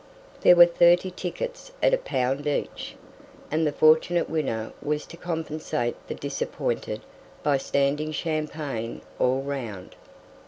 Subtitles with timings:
[0.39, 2.95] There were thirty tickets at a pound each,
[3.51, 7.01] and the fortunate winner was to compensate the disappointed
[7.43, 9.95] by standing champagne all round.